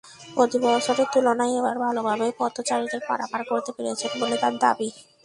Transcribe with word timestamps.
প্রতিবছরের 0.35 1.07
তুলনায় 1.13 1.53
এবার 1.59 1.75
ভালোভাবেই 1.85 2.33
পথচারীদের 2.39 3.01
পারাপার 3.09 3.41
করতে 3.49 3.71
পেরেছেন 3.75 4.11
বলে 4.21 4.35
তাঁর 4.41 4.53
দাবি। 4.63 4.89